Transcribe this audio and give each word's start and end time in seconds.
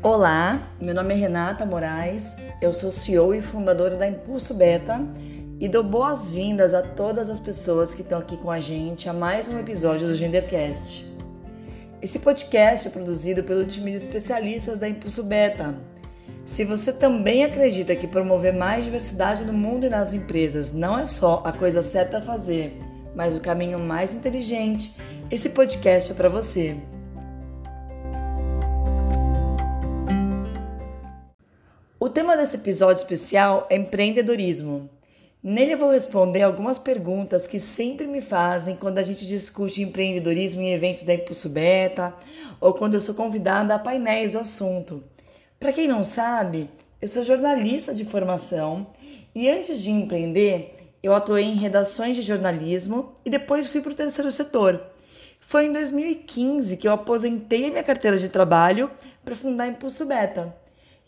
Olá, 0.00 0.70
meu 0.80 0.94
nome 0.94 1.12
é 1.12 1.16
Renata 1.16 1.66
Moraes, 1.66 2.36
eu 2.62 2.72
sou 2.72 2.92
CEO 2.92 3.34
e 3.34 3.42
fundadora 3.42 3.96
da 3.96 4.06
Impulso 4.06 4.54
Beta 4.54 5.00
e 5.58 5.68
dou 5.68 5.82
boas-vindas 5.82 6.72
a 6.72 6.82
todas 6.82 7.28
as 7.28 7.40
pessoas 7.40 7.94
que 7.94 8.02
estão 8.02 8.20
aqui 8.20 8.36
com 8.36 8.48
a 8.48 8.60
gente 8.60 9.08
a 9.08 9.12
mais 9.12 9.48
um 9.48 9.58
episódio 9.58 10.06
do 10.06 10.14
Gendercast. 10.14 11.04
Esse 12.00 12.20
podcast 12.20 12.86
é 12.86 12.90
produzido 12.92 13.42
pelo 13.42 13.66
time 13.66 13.90
de 13.90 13.96
especialistas 13.96 14.78
da 14.78 14.88
Impulso 14.88 15.24
Beta. 15.24 15.74
Se 16.46 16.64
você 16.64 16.92
também 16.92 17.42
acredita 17.42 17.96
que 17.96 18.06
promover 18.06 18.54
mais 18.54 18.84
diversidade 18.84 19.44
no 19.44 19.52
mundo 19.52 19.84
e 19.84 19.90
nas 19.90 20.12
empresas 20.12 20.72
não 20.72 20.96
é 20.96 21.04
só 21.04 21.42
a 21.44 21.50
coisa 21.50 21.82
certa 21.82 22.18
a 22.18 22.22
fazer, 22.22 22.78
mas 23.16 23.36
o 23.36 23.40
caminho 23.40 23.80
mais 23.80 24.14
inteligente, 24.14 24.96
esse 25.28 25.50
podcast 25.50 26.12
é 26.12 26.14
para 26.14 26.28
você. 26.28 26.76
O 32.08 32.10
tema 32.10 32.38
desse 32.38 32.56
episódio 32.56 33.02
especial 33.02 33.66
é 33.68 33.76
empreendedorismo. 33.76 34.88
Nele 35.42 35.74
eu 35.74 35.78
vou 35.78 35.90
responder 35.90 36.40
algumas 36.40 36.78
perguntas 36.78 37.46
que 37.46 37.60
sempre 37.60 38.06
me 38.06 38.22
fazem 38.22 38.76
quando 38.76 38.96
a 38.96 39.02
gente 39.02 39.26
discute 39.26 39.82
empreendedorismo 39.82 40.62
em 40.62 40.72
eventos 40.72 41.02
da 41.02 41.12
Impulso 41.12 41.50
Beta 41.50 42.14
ou 42.62 42.72
quando 42.72 42.94
eu 42.94 43.02
sou 43.02 43.14
convidada 43.14 43.74
a 43.74 43.78
painéis 43.78 44.32
do 44.32 44.38
assunto. 44.38 45.04
Para 45.60 45.70
quem 45.70 45.86
não 45.86 46.02
sabe, 46.02 46.70
eu 46.98 47.08
sou 47.08 47.22
jornalista 47.22 47.94
de 47.94 48.06
formação 48.06 48.86
e 49.34 49.46
antes 49.50 49.82
de 49.82 49.90
empreender, 49.90 50.76
eu 51.02 51.14
atuei 51.14 51.44
em 51.44 51.56
redações 51.56 52.16
de 52.16 52.22
jornalismo 52.22 53.12
e 53.22 53.28
depois 53.28 53.68
fui 53.68 53.82
para 53.82 53.92
o 53.92 53.94
terceiro 53.94 54.30
setor. 54.30 54.80
Foi 55.40 55.66
em 55.66 55.72
2015 55.74 56.78
que 56.78 56.88
eu 56.88 56.92
aposentei 56.92 57.68
minha 57.68 57.84
carteira 57.84 58.16
de 58.16 58.30
trabalho 58.30 58.90
para 59.22 59.36
fundar 59.36 59.68
Impulso 59.68 60.06
Beta. 60.06 60.56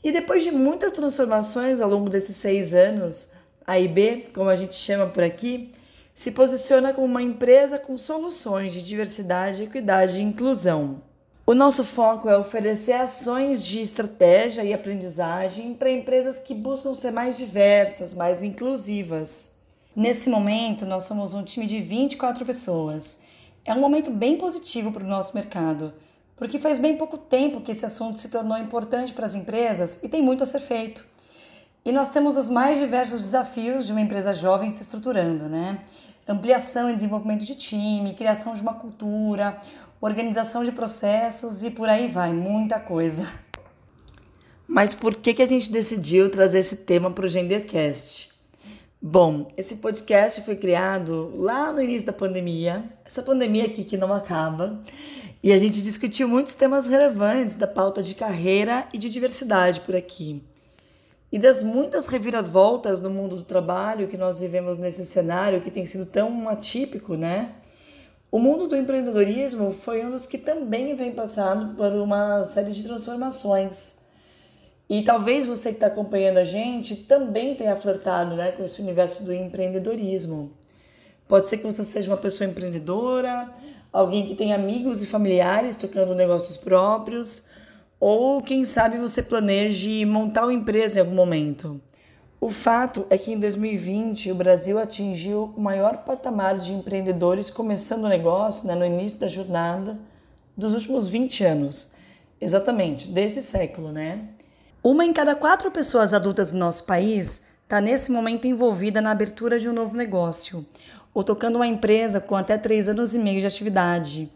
E 0.02 0.10
depois 0.10 0.42
de 0.42 0.50
muitas 0.50 0.92
transformações 0.92 1.78
ao 1.78 1.88
longo 1.88 2.08
desses 2.08 2.36
seis 2.36 2.72
anos, 2.72 3.32
a 3.66 3.78
IB, 3.78 4.30
como 4.34 4.48
a 4.48 4.56
gente 4.56 4.74
chama 4.74 5.06
por 5.06 5.22
aqui, 5.22 5.72
se 6.14 6.32
posiciona 6.32 6.92
como 6.94 7.06
uma 7.06 7.22
empresa 7.22 7.78
com 7.78 7.96
soluções 7.98 8.72
de 8.72 8.82
diversidade, 8.82 9.62
equidade 9.62 10.16
e 10.16 10.22
inclusão. 10.22 11.02
O 11.46 11.54
nosso 11.54 11.84
foco 11.84 12.28
é 12.28 12.36
oferecer 12.36 12.92
ações 12.92 13.62
de 13.62 13.80
estratégia 13.80 14.64
e 14.64 14.72
aprendizagem 14.72 15.74
para 15.74 15.90
empresas 15.90 16.38
que 16.38 16.54
buscam 16.54 16.94
ser 16.94 17.10
mais 17.10 17.36
diversas, 17.36 18.14
mais 18.14 18.42
inclusivas. 18.42 19.56
Nesse 19.94 20.30
momento, 20.30 20.86
nós 20.86 21.04
somos 21.04 21.34
um 21.34 21.44
time 21.44 21.66
de 21.66 21.80
24 21.80 22.46
pessoas. 22.46 23.22
É 23.64 23.74
um 23.74 23.80
momento 23.80 24.10
bem 24.10 24.38
positivo 24.38 24.92
para 24.92 25.04
o 25.04 25.08
nosso 25.08 25.34
mercado 25.34 25.92
porque 26.40 26.58
faz 26.58 26.78
bem 26.78 26.96
pouco 26.96 27.18
tempo 27.18 27.60
que 27.60 27.70
esse 27.70 27.84
assunto 27.84 28.18
se 28.18 28.30
tornou 28.30 28.56
importante 28.56 29.12
para 29.12 29.26
as 29.26 29.34
empresas 29.34 30.02
e 30.02 30.08
tem 30.08 30.22
muito 30.22 30.42
a 30.42 30.46
ser 30.46 30.60
feito. 30.60 31.04
E 31.84 31.92
nós 31.92 32.08
temos 32.08 32.34
os 32.34 32.48
mais 32.48 32.78
diversos 32.78 33.20
desafios 33.20 33.84
de 33.84 33.92
uma 33.92 34.00
empresa 34.00 34.32
jovem 34.32 34.70
se 34.70 34.80
estruturando, 34.80 35.50
né? 35.50 35.80
Ampliação 36.26 36.88
e 36.88 36.94
desenvolvimento 36.94 37.44
de 37.44 37.54
time, 37.54 38.14
criação 38.14 38.54
de 38.54 38.62
uma 38.62 38.72
cultura, 38.72 39.58
organização 40.00 40.64
de 40.64 40.72
processos 40.72 41.62
e 41.62 41.70
por 41.70 41.90
aí 41.90 42.08
vai, 42.08 42.32
muita 42.32 42.80
coisa. 42.80 43.28
Mas 44.66 44.94
por 44.94 45.16
que, 45.16 45.34
que 45.34 45.42
a 45.42 45.46
gente 45.46 45.70
decidiu 45.70 46.30
trazer 46.30 46.60
esse 46.60 46.76
tema 46.76 47.10
para 47.10 47.26
o 47.26 47.28
Gendercast? 47.28 48.30
Bom, 49.02 49.46
esse 49.58 49.76
podcast 49.76 50.40
foi 50.40 50.56
criado 50.56 51.34
lá 51.36 51.70
no 51.70 51.82
início 51.82 52.06
da 52.06 52.12
pandemia, 52.14 52.84
essa 53.04 53.22
pandemia 53.22 53.66
aqui 53.66 53.84
que 53.84 53.96
não 53.96 54.12
acaba, 54.12 54.80
e 55.42 55.52
a 55.52 55.58
gente 55.58 55.82
discutiu 55.82 56.28
muitos 56.28 56.54
temas 56.54 56.86
relevantes 56.86 57.56
da 57.56 57.66
pauta 57.66 58.02
de 58.02 58.14
carreira 58.14 58.86
e 58.92 58.98
de 58.98 59.08
diversidade 59.08 59.80
por 59.80 59.96
aqui. 59.96 60.42
E 61.32 61.38
das 61.38 61.62
muitas 61.62 62.08
reviravoltas 62.08 63.00
no 63.00 63.08
mundo 63.08 63.36
do 63.36 63.44
trabalho 63.44 64.08
que 64.08 64.18
nós 64.18 64.40
vivemos 64.40 64.76
nesse 64.76 65.06
cenário 65.06 65.60
que 65.60 65.70
tem 65.70 65.86
sido 65.86 66.04
tão 66.04 66.48
atípico, 66.48 67.14
né? 67.14 67.52
O 68.30 68.38
mundo 68.38 68.68
do 68.68 68.76
empreendedorismo 68.76 69.72
foi 69.72 70.04
um 70.04 70.10
dos 70.10 70.26
que 70.26 70.38
também 70.38 70.94
vem 70.94 71.12
passando 71.12 71.74
por 71.74 71.90
uma 71.92 72.44
série 72.44 72.72
de 72.72 72.82
transformações. 72.82 74.00
E 74.88 75.02
talvez 75.02 75.46
você 75.46 75.70
que 75.70 75.76
está 75.76 75.86
acompanhando 75.86 76.38
a 76.38 76.44
gente 76.44 76.96
também 76.96 77.54
tenha 77.54 77.76
flertado 77.76 78.34
né, 78.36 78.52
com 78.52 78.64
esse 78.64 78.82
universo 78.82 79.24
do 79.24 79.32
empreendedorismo. 79.32 80.52
Pode 81.28 81.48
ser 81.48 81.58
que 81.58 81.64
você 81.64 81.84
seja 81.84 82.10
uma 82.10 82.16
pessoa 82.16 82.48
empreendedora, 82.48 83.48
alguém 83.92 84.26
que 84.26 84.34
tem 84.34 84.52
amigos 84.52 85.02
e 85.02 85.06
familiares 85.06 85.76
tocando 85.76 86.14
negócios 86.14 86.56
próprios, 86.56 87.48
ou 87.98 88.40
quem 88.42 88.64
sabe 88.64 88.96
você 88.96 89.22
planeje 89.22 90.04
montar 90.06 90.44
uma 90.44 90.54
empresa 90.54 90.98
em 90.98 91.02
algum 91.02 91.14
momento. 91.14 91.80
O 92.40 92.48
fato 92.48 93.06
é 93.10 93.18
que 93.18 93.32
em 93.32 93.38
2020 93.38 94.32
o 94.32 94.34
Brasil 94.34 94.78
atingiu 94.78 95.52
o 95.54 95.60
maior 95.60 95.98
patamar 95.98 96.56
de 96.56 96.72
empreendedores 96.72 97.50
começando 97.50 98.04
o 98.04 98.08
negócio 98.08 98.66
né, 98.66 98.74
no 98.74 98.86
início 98.86 99.18
da 99.18 99.28
jornada 99.28 99.98
dos 100.56 100.72
últimos 100.72 101.08
20 101.08 101.44
anos. 101.44 101.92
Exatamente, 102.40 103.08
desse 103.08 103.42
século, 103.42 103.92
né? 103.92 104.20
Uma 104.82 105.04
em 105.04 105.12
cada 105.12 105.34
quatro 105.34 105.70
pessoas 105.70 106.14
adultas 106.14 106.52
do 106.52 106.58
nosso 106.58 106.84
país 106.84 107.42
está 107.64 107.78
nesse 107.82 108.10
momento 108.10 108.46
envolvida 108.46 109.02
na 109.02 109.10
abertura 109.10 109.58
de 109.58 109.68
um 109.68 109.74
novo 109.74 109.94
negócio 109.94 110.64
ou 111.12 111.24
tocando 111.24 111.56
uma 111.56 111.66
empresa 111.66 112.20
com 112.20 112.36
até 112.36 112.56
três 112.56 112.88
anos 112.88 113.14
e 113.14 113.18
meio 113.18 113.40
de 113.40 113.46
atividade. 113.46 114.30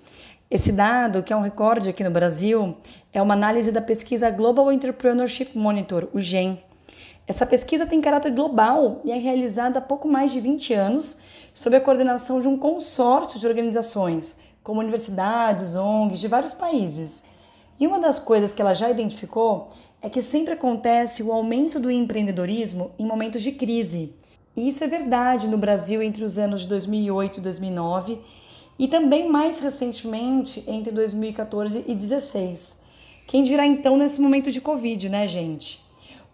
Esse 0.50 0.70
dado, 0.72 1.22
que 1.22 1.32
é 1.32 1.36
um 1.36 1.42
recorde 1.42 1.88
aqui 1.88 2.04
no 2.04 2.10
Brasil, 2.10 2.76
é 3.12 3.20
uma 3.20 3.34
análise 3.34 3.72
da 3.72 3.80
pesquisa 3.80 4.30
Global 4.30 4.70
Entrepreneurship 4.70 5.56
Monitor, 5.56 6.08
o 6.12 6.20
GEM. 6.20 6.62
Essa 7.26 7.46
pesquisa 7.46 7.86
tem 7.86 8.00
caráter 8.00 8.30
global 8.30 9.00
e 9.04 9.10
é 9.10 9.16
realizada 9.16 9.78
há 9.78 9.82
pouco 9.82 10.06
mais 10.06 10.30
de 10.30 10.40
20 10.40 10.74
anos 10.74 11.20
sob 11.54 11.74
a 11.76 11.80
coordenação 11.80 12.40
de 12.40 12.48
um 12.48 12.58
consórcio 12.58 13.40
de 13.40 13.46
organizações, 13.46 14.40
como 14.62 14.80
universidades, 14.80 15.74
ONGs 15.74 16.20
de 16.20 16.28
vários 16.28 16.52
países. 16.52 17.24
E 17.78 17.86
uma 17.86 17.98
das 17.98 18.18
coisas 18.18 18.52
que 18.52 18.60
ela 18.60 18.74
já 18.74 18.90
identificou 18.90 19.70
é 20.02 20.10
que 20.10 20.20
sempre 20.20 20.52
acontece 20.52 21.22
o 21.22 21.32
aumento 21.32 21.80
do 21.80 21.90
empreendedorismo 21.90 22.90
em 22.98 23.06
momentos 23.06 23.40
de 23.40 23.52
crise. 23.52 24.14
E 24.56 24.68
isso 24.68 24.84
é 24.84 24.86
verdade 24.86 25.48
no 25.48 25.58
Brasil 25.58 26.02
entre 26.02 26.24
os 26.24 26.38
anos 26.38 26.62
de 26.62 26.68
2008 26.68 27.38
e 27.38 27.42
2009 27.42 28.18
e 28.78 28.88
também 28.88 29.28
mais 29.28 29.60
recentemente 29.60 30.64
entre 30.66 30.92
2014 30.92 31.78
e 31.78 31.94
2016. 31.94 32.84
Quem 33.26 33.42
dirá 33.42 33.66
então 33.66 33.96
nesse 33.96 34.20
momento 34.20 34.52
de 34.52 34.60
Covid, 34.60 35.08
né, 35.08 35.26
gente? 35.26 35.82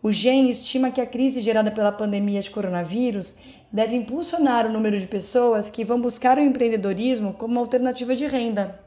O 0.03 0.11
GEM 0.11 0.49
estima 0.49 0.91
que 0.91 1.01
a 1.01 1.07
crise 1.07 1.41
gerada 1.41 1.71
pela 1.71 1.93
pandemia 1.93 2.41
de 2.41 2.51
coronavírus 2.51 3.39
deve 3.71 3.95
impulsionar 3.95 4.67
o 4.67 4.73
número 4.73 4.99
de 4.99 5.07
pessoas 5.07 5.71
que 5.71 5.85
vão 5.85 6.01
buscar 6.01 6.39
o 6.39 6.41
empreendedorismo 6.41 7.35
como 7.35 7.61
alternativa 7.61 8.17
de 8.17 8.27
renda. 8.27 8.81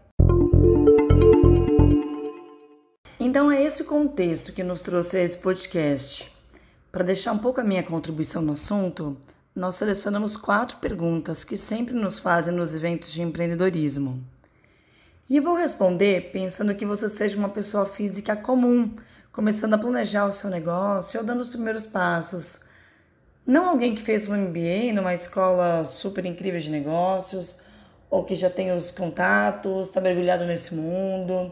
Então 3.20 3.50
é 3.50 3.64
esse 3.64 3.84
o 3.84 3.86
contexto 3.86 4.52
que 4.52 4.64
nos 4.64 4.82
trouxe 4.82 5.18
a 5.18 5.22
esse 5.22 5.38
podcast. 5.38 6.33
Para 6.94 7.06
deixar 7.06 7.32
um 7.32 7.40
pouco 7.40 7.60
a 7.60 7.64
minha 7.64 7.82
contribuição 7.82 8.40
no 8.44 8.52
assunto, 8.52 9.18
nós 9.56 9.78
selecionamos 9.78 10.38
quatro 10.38 10.78
perguntas 10.78 11.44
que 11.44 11.58
sempre 11.58 11.96
nos 11.96 12.20
fazem 12.20 12.54
nos 12.54 12.76
eventos 12.76 13.12
de 13.12 13.24
empreendedorismo. 13.24 14.24
E 15.28 15.36
eu 15.36 15.42
vou 15.42 15.56
responder 15.56 16.30
pensando 16.32 16.76
que 16.76 16.86
você 16.86 17.10
seja 17.10 17.36
uma 17.36 17.50
pessoa 17.50 17.88
física 17.88 18.36
comum, 18.36 18.94
começando 19.32 19.74
a 19.74 19.78
planejar 19.80 20.28
o 20.28 20.32
seu 20.32 20.52
negócio 20.52 21.20
ou 21.20 21.26
dando 21.26 21.42
os 21.42 21.50
primeiros 21.50 21.88
passos. 21.88 22.66
Não 23.44 23.70
alguém 23.70 23.96
que 23.96 24.02
fez 24.04 24.28
um 24.28 24.38
MBA 24.38 24.94
numa 24.94 25.16
escola 25.16 25.84
super 25.86 26.28
incrível 26.28 26.60
de 26.60 26.70
negócios 26.70 27.62
ou 28.08 28.24
que 28.24 28.36
já 28.36 28.52
tem 28.52 28.72
os 28.72 28.92
contatos, 28.92 29.88
está 29.88 30.00
mergulhado 30.00 30.46
nesse 30.46 30.76
mundo. 30.76 31.52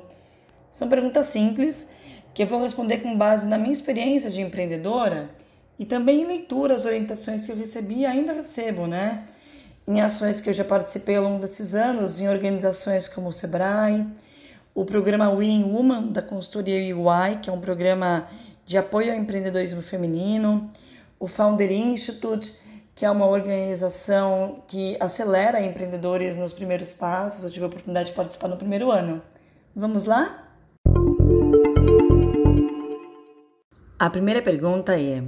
São 0.71 0.87
perguntas 0.87 1.25
simples 1.25 1.89
que 2.33 2.43
eu 2.43 2.47
vou 2.47 2.61
responder 2.61 2.99
com 2.99 3.17
base 3.17 3.47
na 3.47 3.57
minha 3.57 3.73
experiência 3.73 4.29
de 4.29 4.39
empreendedora 4.39 5.40
e 5.81 5.85
também 5.85 6.21
em 6.21 6.27
leituras, 6.27 6.85
orientações 6.85 7.43
que 7.43 7.51
eu 7.51 7.55
recebi 7.55 8.01
e 8.01 8.05
ainda 8.05 8.33
recebo, 8.33 8.85
né? 8.85 9.25
Em 9.87 9.99
ações 9.99 10.39
que 10.39 10.47
eu 10.47 10.53
já 10.53 10.63
participei 10.63 11.15
ao 11.15 11.23
longo 11.23 11.39
desses 11.39 11.73
anos, 11.73 12.21
em 12.21 12.29
organizações 12.29 13.07
como 13.07 13.29
o 13.29 13.33
Sebrae, 13.33 14.05
o 14.75 14.85
programa 14.85 15.33
Winning 15.35 15.63
Woman 15.63 16.09
da 16.09 16.21
consultoria 16.21 16.95
UI, 16.95 17.37
que 17.41 17.49
é 17.49 17.53
um 17.53 17.59
programa 17.59 18.29
de 18.63 18.77
apoio 18.77 19.11
ao 19.11 19.17
empreendedorismo 19.17 19.81
feminino, 19.81 20.69
o 21.19 21.25
Founder 21.25 21.71
Institute, 21.71 22.53
que 22.93 23.03
é 23.03 23.09
uma 23.09 23.25
organização 23.25 24.61
que 24.67 24.95
acelera 24.99 25.63
empreendedores 25.63 26.35
nos 26.35 26.53
primeiros 26.53 26.93
passos. 26.93 27.43
Eu 27.43 27.49
tive 27.49 27.65
a 27.65 27.67
oportunidade 27.69 28.09
de 28.11 28.15
participar 28.15 28.49
no 28.49 28.55
primeiro 28.55 28.91
ano. 28.91 29.19
Vamos 29.75 30.05
lá? 30.05 30.47
A 33.97 34.09
primeira 34.11 34.43
pergunta 34.43 34.95
é: 34.99 35.23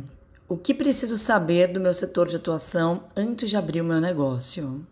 o 0.53 0.57
que 0.57 0.71
preciso 0.71 1.17
saber 1.17 1.67
do 1.69 1.79
meu 1.79 1.95
setor 1.95 2.27
de 2.27 2.35
atuação 2.35 3.05
antes 3.15 3.49
de 3.49 3.57
abrir 3.57 3.81
o 3.81 3.83
meu 3.83 3.99
negócio? 3.99 4.85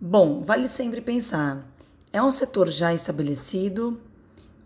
Bom, 0.00 0.40
vale 0.40 0.66
sempre 0.66 1.02
pensar: 1.02 1.62
é 2.10 2.22
um 2.22 2.30
setor 2.30 2.70
já 2.70 2.94
estabelecido 2.94 4.00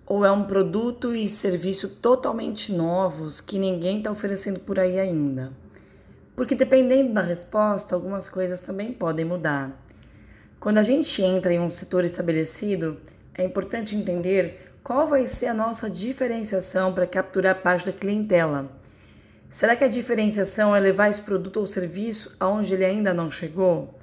Ou 0.06 0.24
é 0.24 0.30
um 0.30 0.44
produto 0.44 1.12
e 1.12 1.28
serviço 1.28 1.88
totalmente 1.88 2.72
novos 2.72 3.40
que 3.40 3.58
ninguém 3.58 3.98
está 3.98 4.12
oferecendo 4.12 4.60
por 4.60 4.78
aí 4.78 5.00
ainda? 5.00 5.52
Porque 6.36 6.54
dependendo 6.54 7.12
da 7.12 7.20
resposta, 7.20 7.96
algumas 7.96 8.28
coisas 8.28 8.60
também 8.60 8.92
podem 8.92 9.24
mudar. 9.24 9.76
Quando 10.60 10.78
a 10.78 10.84
gente 10.84 11.20
entra 11.20 11.52
em 11.52 11.58
um 11.58 11.68
setor 11.68 12.04
estabelecido, 12.04 12.96
é 13.34 13.42
importante 13.42 13.96
entender 13.96 14.70
qual 14.84 15.04
vai 15.04 15.26
ser 15.26 15.46
a 15.46 15.54
nossa 15.54 15.90
diferenciação 15.90 16.94
para 16.94 17.08
capturar 17.08 17.60
parte 17.60 17.86
da 17.86 17.92
clientela. 17.92 18.77
Será 19.50 19.74
que 19.74 19.84
a 19.84 19.88
diferenciação 19.88 20.76
é 20.76 20.78
levar 20.78 21.08
esse 21.08 21.22
produto 21.22 21.58
ou 21.58 21.66
serviço 21.66 22.36
aonde 22.38 22.74
ele 22.74 22.84
ainda 22.84 23.14
não 23.14 23.30
chegou? 23.30 23.94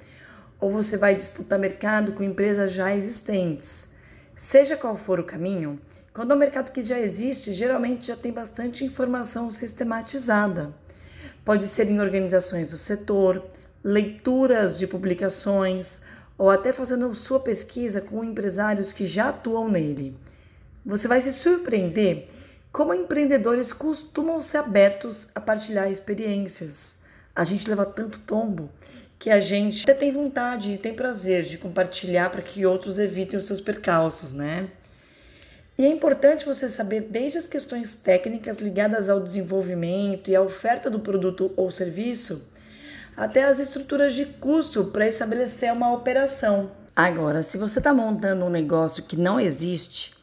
Ou 0.58 0.72
você 0.72 0.96
vai 0.96 1.14
disputar 1.14 1.56
mercado 1.56 2.12
com 2.12 2.24
empresas 2.24 2.72
já 2.72 2.92
existentes? 2.92 3.94
Seja 4.34 4.76
qual 4.76 4.96
for 4.96 5.20
o 5.20 5.24
caminho, 5.24 5.80
quando 6.12 6.32
é 6.32 6.34
um 6.34 6.38
mercado 6.38 6.72
que 6.72 6.82
já 6.82 6.98
existe, 6.98 7.52
geralmente 7.52 8.08
já 8.08 8.16
tem 8.16 8.32
bastante 8.32 8.84
informação 8.84 9.50
sistematizada. 9.50 10.74
Pode 11.44 11.68
ser 11.68 11.88
em 11.90 12.00
organizações 12.00 12.70
do 12.72 12.78
setor, 12.78 13.44
leituras 13.84 14.76
de 14.76 14.86
publicações, 14.86 16.00
ou 16.36 16.50
até 16.50 16.72
fazendo 16.72 17.14
sua 17.14 17.38
pesquisa 17.38 18.00
com 18.00 18.24
empresários 18.24 18.92
que 18.92 19.06
já 19.06 19.28
atuam 19.28 19.68
nele. 19.68 20.16
Você 20.84 21.06
vai 21.06 21.20
se 21.20 21.32
surpreender 21.32 22.26
como 22.76 22.92
empreendedores 22.92 23.72
costumam 23.72 24.38
ser 24.38 24.58
abertos 24.58 25.28
a 25.34 25.40
partilhar 25.40 25.90
experiências. 25.90 27.06
A 27.34 27.42
gente 27.42 27.66
leva 27.66 27.86
tanto 27.86 28.20
tombo 28.20 28.68
que 29.18 29.30
a 29.30 29.40
gente 29.40 29.84
até 29.84 29.94
tem 29.94 30.12
vontade 30.12 30.72
e 30.72 30.76
tem 30.76 30.92
prazer 30.92 31.44
de 31.44 31.56
compartilhar 31.56 32.28
para 32.28 32.42
que 32.42 32.66
outros 32.66 32.98
evitem 32.98 33.38
os 33.38 33.46
seus 33.46 33.62
percalços, 33.62 34.34
né? 34.34 34.68
E 35.78 35.86
é 35.86 35.88
importante 35.88 36.44
você 36.44 36.68
saber 36.68 37.00
desde 37.00 37.38
as 37.38 37.46
questões 37.46 37.96
técnicas 37.96 38.58
ligadas 38.58 39.08
ao 39.08 39.20
desenvolvimento 39.20 40.30
e 40.30 40.36
à 40.36 40.42
oferta 40.42 40.90
do 40.90 41.00
produto 41.00 41.50
ou 41.56 41.70
serviço, 41.70 42.46
até 43.16 43.44
as 43.44 43.58
estruturas 43.58 44.14
de 44.14 44.26
custo 44.26 44.84
para 44.84 45.08
estabelecer 45.08 45.72
uma 45.72 45.94
operação. 45.94 46.70
Agora, 46.94 47.42
se 47.42 47.56
você 47.56 47.78
está 47.78 47.94
montando 47.94 48.44
um 48.44 48.50
negócio 48.50 49.04
que 49.04 49.16
não 49.16 49.40
existe, 49.40 50.14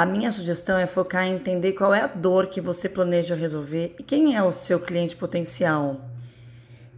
a 0.00 0.06
minha 0.06 0.30
sugestão 0.30 0.78
é 0.78 0.86
focar 0.86 1.26
em 1.26 1.34
entender 1.34 1.74
qual 1.74 1.92
é 1.92 2.00
a 2.00 2.06
dor 2.06 2.46
que 2.46 2.58
você 2.58 2.88
planeja 2.88 3.34
resolver 3.34 3.94
e 3.98 4.02
quem 4.02 4.34
é 4.34 4.42
o 4.42 4.50
seu 4.50 4.80
cliente 4.80 5.14
potencial. 5.14 6.08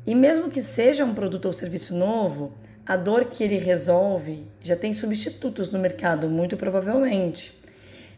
E 0.07 0.15
mesmo 0.15 0.49
que 0.49 0.63
seja 0.63 1.05
um 1.05 1.13
produto 1.13 1.47
ou 1.47 1.53
serviço 1.53 1.97
novo, 1.97 2.53
a 2.87 2.97
dor 2.97 3.25
que 3.25 3.43
ele 3.43 3.59
resolve 3.59 4.47
já 4.63 4.77
tem 4.77 4.95
substitutos 4.95 5.69
no 5.69 5.81
mercado, 5.81 6.31
muito 6.31 6.57
provavelmente. 6.57 7.53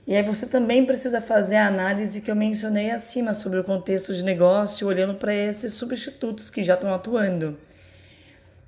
E 0.07 0.15
aí 0.15 0.23
você 0.23 0.47
também 0.47 0.85
precisa 0.85 1.19
fazer 1.19 1.57
a 1.57 1.69
análise 1.69 2.21
que 2.21 2.31
eu 2.31 2.37
mencionei 2.37 2.91
acima 2.91 3.33
sobre 3.33 3.59
o 3.59 3.65
contexto 3.65 4.15
de 4.15 4.23
negócio, 4.23 4.87
olhando 4.87 5.15
para 5.15 5.35
esses 5.35 5.73
substitutos 5.73 6.51
que 6.51 6.63
já 6.63 6.75
estão 6.75 6.93
atuando. 6.93 7.57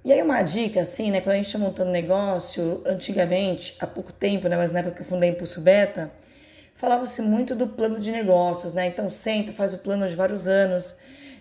E 0.06 0.12
aí 0.12 0.22
uma 0.22 0.40
dica, 0.40 0.82
assim, 0.82 1.10
né, 1.10 1.20
quando 1.20 1.32
a 1.32 1.36
gente 1.38 1.46
está 1.46 1.58
montando 1.58 1.90
negócio, 1.90 2.80
antigamente, 2.86 3.74
há 3.80 3.88
pouco 3.88 4.12
tempo, 4.12 4.46
né, 4.46 4.56
mas 4.56 4.70
na 4.70 4.78
época 4.78 4.94
que 4.94 5.02
eu 5.02 5.04
fundei 5.04 5.30
Impulso 5.30 5.60
Beta, 5.60 6.12
falava-se 6.76 7.20
muito 7.20 7.56
do 7.56 7.66
plano 7.66 7.98
de 7.98 8.12
negócios, 8.12 8.72
né, 8.72 8.86
então 8.86 9.10
senta, 9.10 9.50
faz 9.50 9.74
o 9.74 9.78
plano 9.78 10.08
de 10.08 10.14
vários 10.14 10.46
anos. 10.46 11.00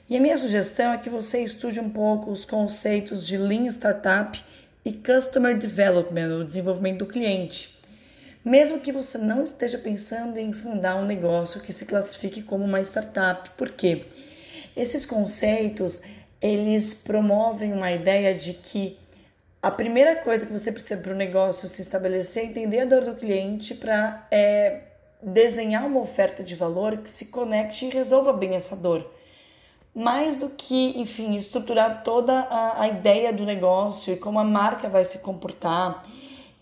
E 0.09 0.17
a 0.17 0.19
minha 0.19 0.35
sugestão 0.35 0.93
é 0.93 0.97
que 0.97 1.11
você 1.11 1.43
estude 1.43 1.79
um 1.79 1.91
pouco 1.91 2.31
os 2.31 2.43
conceitos 2.43 3.27
de 3.27 3.37
Lean 3.37 3.67
Startup 3.67 4.43
e 4.83 4.93
Customer 4.93 5.55
Development, 5.55 6.39
o 6.39 6.43
desenvolvimento 6.43 6.97
do 6.97 7.05
cliente 7.05 7.75
mesmo 8.43 8.79
que 8.79 8.91
você 8.91 9.17
não 9.17 9.43
esteja 9.43 9.79
pensando 9.79 10.37
em 10.37 10.53
fundar 10.53 10.97
um 10.97 11.05
negócio 11.05 11.61
que 11.61 11.73
se 11.73 11.83
classifique 11.83 12.43
como 12.43 12.63
uma 12.63 12.79
startup. 12.81 13.49
Por 13.57 13.71
quê? 13.71 14.05
Esses 14.77 15.03
conceitos, 15.03 16.03
eles 16.45 16.93
promovem 16.93 17.73
uma 17.73 17.91
ideia 17.91 18.33
de 18.33 18.53
que 18.53 18.97
a 19.61 19.71
primeira 19.71 20.15
coisa 20.17 20.45
que 20.45 20.53
você 20.53 20.71
precisa 20.71 21.01
para 21.01 21.11
o 21.11 21.15
negócio 21.15 21.67
se 21.67 21.81
estabelecer 21.81 22.43
é 22.43 22.45
entender 22.45 22.81
a 22.81 22.85
dor 22.85 23.03
do 23.03 23.15
cliente 23.15 23.73
para 23.73 24.27
é, 24.29 24.81
desenhar 25.21 25.85
uma 25.85 25.99
oferta 25.99 26.43
de 26.43 26.55
valor 26.55 26.97
que 26.97 27.09
se 27.09 27.25
conecte 27.27 27.85
e 27.85 27.89
resolva 27.89 28.31
bem 28.31 28.53
essa 28.53 28.75
dor. 28.75 29.09
Mais 29.93 30.37
do 30.37 30.49
que, 30.49 30.99
enfim, 30.99 31.35
estruturar 31.35 32.03
toda 32.03 32.31
a, 32.31 32.83
a 32.83 32.87
ideia 32.89 33.33
do 33.33 33.43
negócio 33.43 34.13
e 34.13 34.17
como 34.17 34.37
a 34.37 34.43
marca 34.43 34.87
vai 34.87 35.03
se 35.03 35.19
comportar 35.19 36.05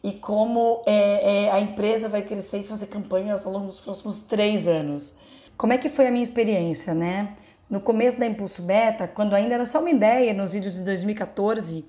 e 0.01 0.13
como 0.13 0.81
é, 0.85 1.45
é, 1.45 1.51
a 1.51 1.59
empresa 1.59 2.07
vai 2.07 2.21
crescer 2.21 2.59
e 2.59 2.63
fazer 2.63 2.87
campanhas 2.87 3.45
ao 3.45 3.51
longo 3.51 3.67
dos 3.67 3.81
próximos 3.81 4.21
três 4.21 4.65
anos. 4.67 5.17
Como 5.57 5.73
é 5.73 5.77
que 5.77 5.89
foi 5.89 6.07
a 6.07 6.11
minha 6.11 6.23
experiência, 6.23 6.93
né? 6.93 7.35
No 7.69 7.79
começo 7.79 8.19
da 8.19 8.25
Impulso 8.25 8.61
Beta, 8.61 9.07
quando 9.07 9.33
ainda 9.33 9.55
era 9.55 9.65
só 9.65 9.79
uma 9.79 9.89
ideia, 9.89 10.33
nos 10.33 10.53
vídeos 10.53 10.75
de 10.75 10.83
2014, 10.83 11.85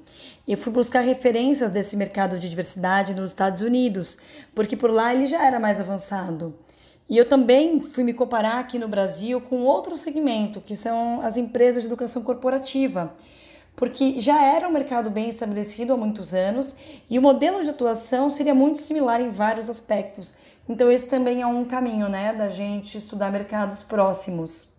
eu 0.46 0.56
fui 0.56 0.72
buscar 0.72 1.00
referências 1.00 1.70
desse 1.70 1.96
mercado 1.96 2.38
de 2.38 2.48
diversidade 2.48 3.14
nos 3.14 3.30
Estados 3.30 3.60
Unidos, 3.60 4.18
porque 4.54 4.76
por 4.76 4.90
lá 4.90 5.14
ele 5.14 5.26
já 5.26 5.44
era 5.46 5.60
mais 5.60 5.80
avançado. 5.80 6.54
E 7.08 7.18
eu 7.18 7.28
também 7.28 7.82
fui 7.82 8.02
me 8.02 8.14
comparar 8.14 8.58
aqui 8.60 8.78
no 8.78 8.88
Brasil 8.88 9.40
com 9.40 9.62
outro 9.62 9.96
segmento, 9.96 10.60
que 10.60 10.74
são 10.74 11.20
as 11.20 11.36
empresas 11.36 11.82
de 11.82 11.88
educação 11.88 12.22
corporativa 12.22 13.14
porque 13.76 14.20
já 14.20 14.42
era 14.42 14.68
um 14.68 14.72
mercado 14.72 15.10
bem 15.10 15.28
estabelecido 15.28 15.92
há 15.92 15.96
muitos 15.96 16.32
anos 16.32 16.78
e 17.10 17.18
o 17.18 17.22
modelo 17.22 17.62
de 17.62 17.70
atuação 17.70 18.30
seria 18.30 18.54
muito 18.54 18.78
similar 18.78 19.20
em 19.20 19.30
vários 19.30 19.68
aspectos. 19.68 20.38
Então 20.68 20.90
esse 20.90 21.08
também 21.08 21.42
é 21.42 21.46
um 21.46 21.64
caminho, 21.64 22.08
né, 22.08 22.32
da 22.32 22.48
gente 22.48 22.96
estudar 22.96 23.30
mercados 23.30 23.82
próximos. 23.82 24.73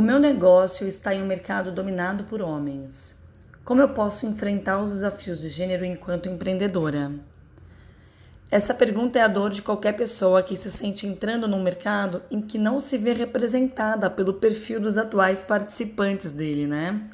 O 0.00 0.02
meu 0.02 0.18
negócio 0.18 0.88
está 0.88 1.14
em 1.14 1.22
um 1.22 1.26
mercado 1.26 1.70
dominado 1.70 2.24
por 2.24 2.40
homens. 2.40 3.22
Como 3.62 3.82
eu 3.82 3.88
posso 3.90 4.24
enfrentar 4.24 4.80
os 4.80 4.92
desafios 4.92 5.42
de 5.42 5.50
gênero 5.50 5.84
enquanto 5.84 6.26
empreendedora? 6.26 7.12
Essa 8.50 8.72
pergunta 8.72 9.18
é 9.18 9.22
a 9.22 9.28
dor 9.28 9.50
de 9.50 9.60
qualquer 9.60 9.92
pessoa 9.92 10.42
que 10.42 10.56
se 10.56 10.70
sente 10.70 11.06
entrando 11.06 11.46
num 11.46 11.62
mercado 11.62 12.22
em 12.30 12.40
que 12.40 12.56
não 12.56 12.80
se 12.80 12.96
vê 12.96 13.12
representada 13.12 14.08
pelo 14.08 14.32
perfil 14.32 14.80
dos 14.80 14.96
atuais 14.96 15.42
participantes 15.42 16.32
dele, 16.32 16.66
né? 16.66 17.06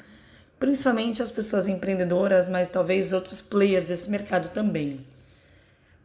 Principalmente 0.57 1.21
as 1.21 1.29
pessoas 1.29 1.67
empreendedoras, 1.67 2.47
mas 2.47 2.69
talvez 2.69 3.11
outros 3.11 3.41
players 3.41 3.89
desse 3.89 4.09
mercado 4.09 4.47
também. 4.53 5.05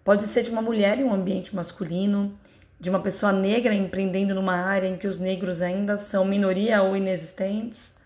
Pode 0.02 0.24
ser 0.24 0.42
de 0.42 0.50
uma 0.50 0.60
mulher 0.60 0.98
em 0.98 1.04
um 1.04 1.14
ambiente 1.14 1.54
masculino, 1.54 2.36
de 2.82 2.90
uma 2.90 3.00
pessoa 3.00 3.32
negra 3.32 3.72
empreendendo 3.72 4.34
numa 4.34 4.56
área 4.56 4.88
em 4.88 4.98
que 4.98 5.06
os 5.06 5.18
negros 5.18 5.62
ainda 5.62 5.96
são 5.96 6.26
minoria 6.26 6.82
ou 6.82 6.94
inexistentes. 6.94 7.96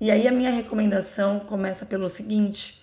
E 0.00 0.10
aí 0.10 0.26
a 0.26 0.32
minha 0.32 0.50
recomendação 0.50 1.40
começa 1.40 1.84
pelo 1.84 2.08
seguinte: 2.08 2.80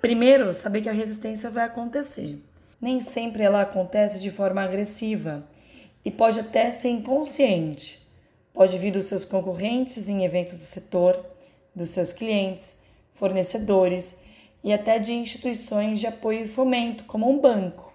primeiro, 0.00 0.54
saber 0.54 0.82
que 0.82 0.88
a 0.88 0.92
resistência 0.92 1.50
vai 1.50 1.64
acontecer 1.64 2.38
nem 2.82 3.00
sempre 3.00 3.44
ela 3.44 3.60
acontece 3.60 4.18
de 4.18 4.28
forma 4.28 4.60
agressiva 4.60 5.46
e 6.04 6.10
pode 6.10 6.40
até 6.40 6.68
ser 6.72 6.88
inconsciente. 6.88 8.04
Pode 8.52 8.76
vir 8.76 8.90
dos 8.90 9.04
seus 9.04 9.24
concorrentes 9.24 10.08
em 10.08 10.24
eventos 10.24 10.58
do 10.58 10.64
setor, 10.64 11.24
dos 11.72 11.90
seus 11.90 12.12
clientes, 12.12 12.82
fornecedores 13.12 14.18
e 14.64 14.72
até 14.72 14.98
de 14.98 15.12
instituições 15.12 16.00
de 16.00 16.08
apoio 16.08 16.42
e 16.42 16.48
fomento, 16.48 17.04
como 17.04 17.30
um 17.30 17.40
banco. 17.40 17.91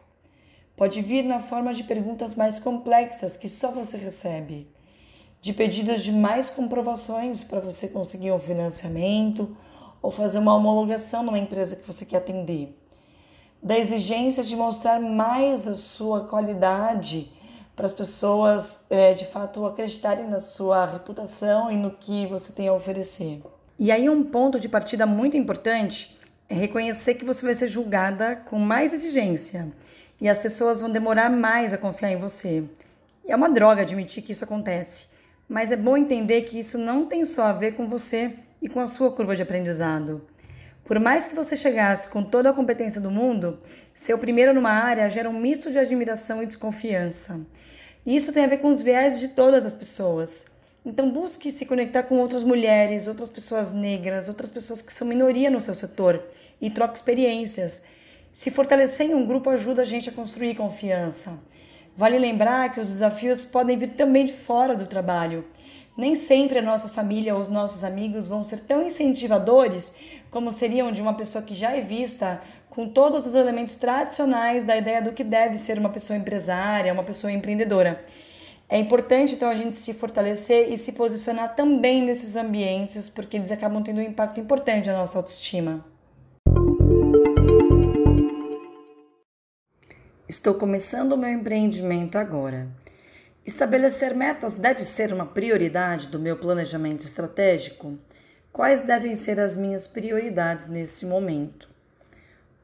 Pode 0.78 1.02
vir 1.02 1.24
na 1.24 1.40
forma 1.40 1.74
de 1.74 1.84
perguntas 1.84 2.36
mais 2.36 2.60
complexas 2.60 3.36
que 3.36 3.50
só 3.50 3.72
você 3.72 3.98
recebe, 3.98 4.72
de 5.42 5.52
pedidos 5.52 6.04
de 6.04 6.12
mais 6.12 6.52
comprovações 6.52 7.44
para 7.44 7.60
você 7.60 7.88
conseguir 7.88 8.32
um 8.32 8.38
financiamento 8.38 9.58
ou 10.04 10.12
fazer 10.12 10.38
uma 10.38 10.54
homologação 10.54 11.24
numa 11.24 11.40
empresa 11.40 11.78
que 11.78 11.88
você 11.88 12.06
quer 12.06 12.18
atender. 12.18 12.78
Da 13.62 13.76
exigência 13.76 14.44
de 14.44 14.56
mostrar 14.56 15.00
mais 15.00 15.68
a 15.68 15.74
sua 15.74 16.26
qualidade 16.26 17.34
para 17.76 17.88
as 17.88 17.94
pessoas 17.94 18.86
é, 18.92 19.16
de 19.16 19.26
fato 19.26 19.66
acreditarem 19.66 20.28
na 20.28 20.40
sua 20.40 20.86
reputação 20.86 21.72
e 21.72 21.76
no 21.76 21.90
que 21.90 22.28
você 22.28 22.54
tem 22.54 22.68
a 22.68 22.74
oferecer. 22.74 23.42
E 23.80 23.92
aí 23.92 24.08
um 24.08 24.24
ponto 24.24 24.60
de 24.60 24.70
partida 24.70 25.08
muito 25.08 25.36
importante 25.36 26.20
é 26.48 26.54
reconhecer 26.54 27.16
que 27.16 27.26
você 27.26 27.44
vai 27.44 27.56
ser 27.56 27.68
julgada 27.68 28.36
com 28.36 28.60
mais 28.60 28.94
exigência 28.94 29.74
e 30.20 30.28
as 30.28 30.40
pessoas 30.40 30.82
vão 30.82 30.90
demorar 30.90 31.30
mais 31.30 31.74
a 31.74 31.78
confiar 31.78 32.12
em 32.12 32.18
você. 32.18 32.64
E 33.26 33.32
é 33.32 33.36
uma 33.36 33.50
droga 33.50 33.82
admitir 33.82 34.24
que 34.24 34.32
isso 34.32 34.44
acontece, 34.44 35.08
mas 35.48 35.72
é 35.72 35.78
bom 35.78 35.98
entender 35.98 36.42
que 36.42 36.60
isso 36.60 36.78
não 36.78 37.06
tem 37.06 37.24
só 37.26 37.44
a 37.44 37.54
ver 37.54 37.76
com 37.76 37.88
você 37.88 38.34
e 38.62 38.68
com 38.68 38.80
a 38.80 38.88
sua 38.88 39.12
curva 39.12 39.36
de 39.36 39.42
aprendizado. 39.42 40.22
Por 40.84 41.00
mais 41.00 41.28
que 41.28 41.36
você 41.36 41.56
chegasse 41.56 42.08
com 42.08 42.24
toda 42.24 42.50
a 42.50 42.54
competência 42.54 43.02
do 43.02 43.12
mundo, 43.12 43.60
ser 43.94 44.18
primeiro 44.18 44.54
numa 44.54 44.72
área 44.72 45.10
gera 45.10 45.30
um 45.30 45.38
misto 45.38 45.70
de 45.70 45.78
admiração 45.78 46.42
e 46.42 46.46
desconfiança. 46.46 47.46
Isso 48.06 48.32
tem 48.32 48.46
a 48.46 48.48
ver 48.48 48.60
com 48.60 48.70
os 48.70 48.82
viés 48.82 49.20
de 49.20 49.30
todas 49.30 49.66
as 49.66 49.74
pessoas. 49.74 50.46
Então 50.86 51.12
busque 51.12 51.52
se 51.52 51.66
conectar 51.66 52.04
com 52.04 52.20
outras 52.20 52.42
mulheres, 52.42 53.08
outras 53.08 53.30
pessoas 53.30 53.74
negras, 53.74 54.30
outras 54.30 54.50
pessoas 54.50 54.82
que 54.82 54.94
são 54.94 55.06
minoria 55.06 55.50
no 55.50 55.60
seu 55.60 55.76
setor 55.76 56.24
e 56.62 56.70
troque 56.70 56.96
experiências. 56.96 57.84
Se 58.38 58.52
fortalecer 58.52 59.10
em 59.10 59.16
um 59.16 59.26
grupo 59.26 59.50
ajuda 59.50 59.82
a 59.82 59.86
gente 59.86 60.10
a 60.10 60.14
construir 60.14 60.54
confiança. 60.54 61.40
Vale 61.98 62.20
lembrar 62.20 62.72
que 62.72 62.80
os 62.80 62.88
desafios 62.88 63.44
podem 63.44 63.76
vir 63.76 63.96
também 63.96 64.28
de 64.28 64.34
fora 64.34 64.76
do 64.76 64.86
trabalho. 64.86 65.44
Nem 65.98 66.14
sempre 66.14 66.60
a 66.60 66.62
nossa 66.62 66.88
família 66.88 67.34
ou 67.34 67.42
os 67.42 67.50
nossos 67.50 67.84
amigos 67.84 68.28
vão 68.28 68.44
ser 68.44 68.60
tão 68.60 68.86
incentivadores 68.86 69.96
como 70.30 70.54
seriam 70.54 70.92
de 70.92 71.02
uma 71.02 71.16
pessoa 71.16 71.44
que 71.44 71.56
já 71.56 71.72
é 71.76 71.82
vista 71.82 72.40
com 72.70 72.88
todos 72.88 73.26
os 73.26 73.34
elementos 73.34 73.74
tradicionais 73.74 74.64
da 74.64 74.78
ideia 74.78 75.02
do 75.02 75.14
que 75.14 75.24
deve 75.24 75.58
ser 75.58 75.80
uma 75.80 75.90
pessoa 75.90 76.16
empresária, 76.16 76.94
uma 76.94 77.04
pessoa 77.04 77.32
empreendedora. 77.32 78.06
É 78.70 78.78
importante 78.78 79.34
então 79.34 79.50
a 79.50 79.56
gente 79.56 79.78
se 79.78 79.96
fortalecer 79.96 80.72
e 80.72 80.78
se 80.78 80.92
posicionar 80.92 81.56
também 81.56 82.04
nesses 82.04 82.36
ambientes, 82.36 83.10
porque 83.10 83.36
eles 83.36 83.52
acabam 83.52 83.82
tendo 83.82 83.98
um 83.98 84.04
impacto 84.04 84.40
importante 84.40 84.86
na 84.90 84.98
nossa 84.98 85.18
autoestima. 85.18 85.97
Estou 90.30 90.56
começando 90.56 91.14
o 91.14 91.18
meu 91.18 91.30
empreendimento 91.30 92.18
agora. 92.18 92.68
Estabelecer 93.46 94.14
metas 94.14 94.56
deve 94.56 94.84
ser 94.84 95.14
uma 95.14 95.26
prioridade 95.26 96.10
do 96.10 96.20
meu 96.20 96.36
planejamento 96.36 97.06
estratégico? 97.06 97.98
Quais 98.52 98.82
devem 98.82 99.16
ser 99.16 99.40
as 99.40 99.56
minhas 99.56 99.88
prioridades 99.88 100.68
nesse 100.68 101.06
momento? 101.06 101.70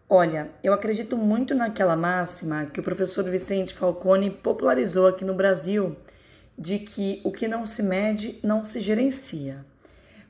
Olha, 0.09 0.49
eu 0.61 0.73
acredito 0.73 1.15
muito 1.15 1.55
naquela 1.55 1.95
máxima 1.95 2.65
que 2.65 2.81
o 2.81 2.83
professor 2.83 3.23
Vicente 3.23 3.73
Falcone 3.73 4.29
popularizou 4.29 5.07
aqui 5.07 5.23
no 5.23 5.33
Brasil, 5.33 5.95
de 6.59 6.79
que 6.79 7.21
o 7.23 7.31
que 7.31 7.47
não 7.47 7.65
se 7.65 7.81
mede 7.81 8.41
não 8.43 8.65
se 8.65 8.81
gerencia. 8.81 9.65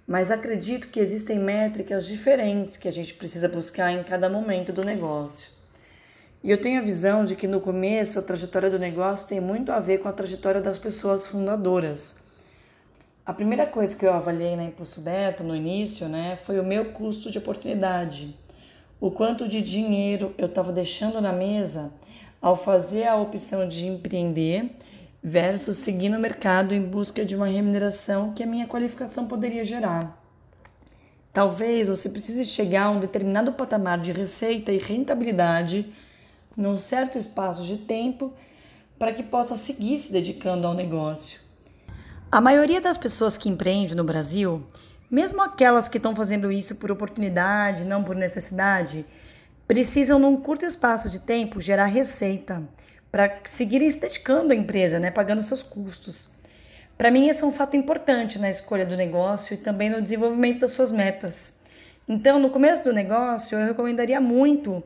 Mas 0.06 0.30
acredito 0.30 0.90
que 0.90 1.00
existem 1.00 1.40
métricas 1.40 2.06
diferentes 2.06 2.78
que 2.78 2.88
a 2.88 2.94
gente 2.94 3.16
precisa 3.16 3.50
buscar 3.50 3.92
em 3.92 4.04
cada 4.04 4.30
momento 4.30 4.72
do 4.72 4.84
negócio. 4.84 5.53
E 6.44 6.52
eu 6.52 6.60
tenho 6.60 6.80
a 6.80 6.84
visão 6.84 7.24
de 7.24 7.36
que 7.36 7.48
no 7.48 7.62
começo 7.62 8.20
a 8.20 8.22
trajetória 8.22 8.70
do 8.70 8.78
negócio 8.78 9.30
tem 9.30 9.40
muito 9.40 9.72
a 9.72 9.80
ver 9.80 10.00
com 10.00 10.10
a 10.10 10.14
trajetória 10.14 10.60
das 10.60 10.78
pessoas 10.78 11.28
fundadoras. 11.28 12.26
A 13.26 13.34
primeira 13.34 13.66
coisa 13.66 13.96
que 13.96 14.06
eu 14.06 14.14
avaliei 14.14 14.56
na 14.56 14.66
Impulso 14.66 15.02
Beta 15.02 15.44
no 15.44 15.56
início, 15.56 16.10
né, 16.10 16.38
foi 16.44 16.60
o 16.60 16.64
meu 16.64 16.92
custo 16.92 17.32
de 17.32 17.38
oportunidade 17.38 18.36
o 19.04 19.12
quanto 19.12 19.50
de 19.50 19.62
dinheiro 19.62 20.34
eu 20.38 20.46
estava 20.46 20.72
deixando 20.72 21.20
na 21.20 21.34
mesa 21.34 21.94
ao 22.42 22.56
fazer 22.56 23.06
a 23.06 23.18
opção 23.18 23.68
de 23.68 23.86
empreender 23.86 24.70
versus 25.22 25.80
seguir 25.80 26.08
no 26.08 26.18
mercado 26.18 26.74
em 26.74 26.82
busca 26.82 27.26
de 27.26 27.36
uma 27.36 27.48
remuneração 27.48 28.34
que 28.34 28.42
a 28.42 28.48
minha 28.48 28.66
qualificação 28.66 29.28
poderia 29.28 29.66
gerar. 29.66 30.18
Talvez 31.34 31.90
você 31.90 32.08
precise 32.12 32.46
chegar 32.46 32.84
a 32.84 32.92
um 32.92 33.02
determinado 33.02 33.52
patamar 33.52 34.00
de 34.00 34.14
receita 34.14 34.72
e 34.72 34.78
rentabilidade 34.78 35.94
num 36.56 36.78
certo 36.78 37.18
espaço 37.18 37.64
de 37.64 37.78
tempo 37.78 38.34
para 38.98 39.14
que 39.14 39.24
possa 39.24 39.56
seguir 39.56 39.98
se 40.00 40.12
dedicando 40.12 40.68
ao 40.68 40.74
negócio. 40.74 41.42
A 42.32 42.42
maioria 42.42 42.82
das 42.82 42.98
pessoas 42.98 43.38
que 43.38 43.50
empreende 43.50 43.96
no 43.96 44.04
Brasil 44.04 44.64
mesmo 45.14 45.44
aquelas 45.44 45.88
que 45.88 45.98
estão 45.98 46.16
fazendo 46.16 46.52
isso 46.52 46.78
por 46.78 46.92
oportunidade, 46.92 47.86
não 47.86 48.04
por 48.04 48.16
necessidade, 48.16 49.06
precisam, 49.68 50.18
num 50.18 50.36
curto 50.36 50.66
espaço 50.66 51.08
de 51.08 51.20
tempo, 51.20 51.62
gerar 51.62 51.86
receita 51.86 52.68
para 53.12 53.40
seguirem 53.44 53.92
se 53.92 54.00
dedicando 54.00 54.54
à 54.54 54.56
empresa, 54.56 55.00
né, 55.00 55.12
pagando 55.12 55.44
seus 55.44 55.62
custos. 55.62 56.32
Para 56.98 57.12
mim, 57.12 57.30
esse 57.30 57.44
é 57.44 57.46
um 57.46 57.52
fato 57.52 57.78
importante 57.78 58.40
na 58.40 58.50
escolha 58.50 58.88
do 58.88 58.98
negócio 58.98 59.54
e 59.54 59.58
também 59.58 59.88
no 59.88 60.02
desenvolvimento 60.02 60.62
das 60.62 60.72
suas 60.72 60.92
metas. 60.92 61.60
Então, 62.10 62.40
no 62.40 62.50
começo 62.50 62.84
do 62.84 62.92
negócio, 62.92 63.56
eu 63.56 63.68
recomendaria 63.68 64.20
muito 64.20 64.84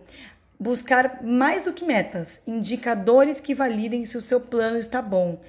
buscar 0.59 1.23
mais 1.23 1.65
do 1.65 1.73
que 1.73 1.85
metas, 1.85 2.47
indicadores 2.47 3.39
que 3.39 3.53
validem 3.53 4.05
se 4.05 4.17
o 4.17 4.21
seu 4.21 4.41
plano 4.41 4.77
está 4.77 5.01
bom. 5.01 5.39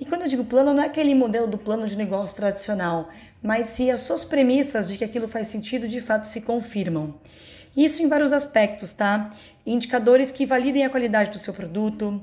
E 0.00 0.04
quando 0.04 0.22
eu 0.22 0.28
digo 0.28 0.44
plano, 0.44 0.72
não 0.72 0.82
é 0.82 0.86
aquele 0.86 1.14
modelo 1.14 1.46
do 1.46 1.58
plano 1.58 1.86
de 1.86 1.96
negócio 1.96 2.36
tradicional, 2.36 3.08
mas 3.42 3.68
se 3.68 3.90
as 3.90 4.02
suas 4.02 4.24
premissas 4.24 4.88
de 4.88 4.96
que 4.96 5.04
aquilo 5.04 5.28
faz 5.28 5.48
sentido 5.48 5.86
de 5.88 6.00
fato 6.00 6.26
se 6.26 6.40
confirmam. 6.40 7.14
Isso 7.76 8.02
em 8.02 8.08
vários 8.08 8.32
aspectos, 8.32 8.92
tá? 8.92 9.30
Indicadores 9.64 10.30
que 10.30 10.46
validem 10.46 10.84
a 10.84 10.90
qualidade 10.90 11.30
do 11.30 11.38
seu 11.38 11.54
produto, 11.54 12.20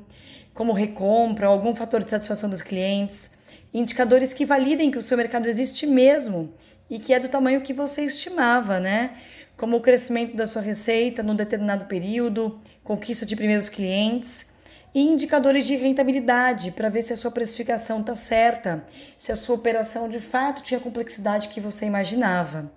como 0.54 0.74
recompra, 0.74 1.48
algum 1.48 1.76
fator 1.76 2.04
de 2.04 2.10
satisfação 2.10 2.50
dos 2.50 2.62
clientes, 2.62 3.38
indicadores 3.74 4.34
que 4.34 4.46
validem 4.46 4.92
que 4.92 4.98
o 4.98 5.02
seu 5.02 5.18
mercado 5.18 5.48
existe 5.48 5.86
mesmo 5.86 6.54
e 6.90 7.00
que 7.00 7.14
é 7.14 7.20
do 7.20 7.28
tamanho 7.28 7.62
que 7.62 7.74
você 7.74 8.04
estimava, 8.04 8.80
né? 8.80 9.18
Como 9.58 9.78
o 9.78 9.82
crescimento 9.82 10.36
da 10.36 10.46
sua 10.46 10.62
receita 10.62 11.24
num 11.24 11.36
determinado 11.36 11.86
período, 11.86 12.60
conquista 12.84 13.26
de 13.26 13.38
primeiros 13.38 13.70
clientes 13.70 14.54
e 14.94 15.02
indicadores 15.02 15.66
de 15.66 15.78
rentabilidade 15.78 16.72
para 16.72 16.90
ver 16.90 17.04
se 17.04 17.14
a 17.14 17.18
sua 17.18 17.32
precificação 17.32 18.02
está 18.02 18.18
certa, 18.18 18.86
se 19.18 19.32
a 19.32 19.36
sua 19.36 19.56
operação 19.56 20.10
de 20.10 20.20
fato 20.20 20.62
tinha 20.62 20.78
a 20.78 20.84
complexidade 20.84 21.48
que 21.48 21.62
você 21.62 21.86
imaginava. 21.86 22.70